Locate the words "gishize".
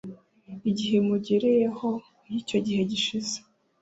2.91-3.35